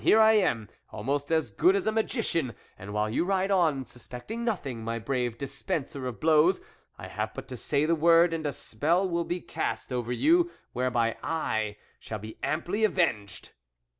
here 0.03 0.19
am 0.19 0.67
I, 0.71 0.95
almost 0.95 1.29
as 1.31 1.51
good 1.51 1.75
as 1.75 1.85
a 1.85 1.91
magician, 1.91 2.55
and 2.75 2.91
while 2.91 3.07
you 3.07 3.23
ride 3.23 3.51
on, 3.51 3.85
suspecting 3.85 4.43
nothing, 4.43 4.83
my 4.83 4.97
brave 4.97 5.37
dispenser 5.37 6.07
of 6.07 6.19
blows, 6.19 6.59
I 6.97 7.07
have 7.07 7.35
but 7.35 7.47
to 7.49 7.55
say 7.55 7.85
the 7.85 7.93
word, 7.93 8.33
and 8.33 8.47
a 8.47 8.51
spell 8.51 9.07
will 9.07 9.25
be 9.25 9.41
cast 9.41 9.93
over 9.93 10.11
you 10.11 10.49
whereby 10.73 11.17
I 11.21 11.77
shall 11.99 12.17
be 12.17 12.39
amply 12.41 12.83
avenged." 12.83 13.51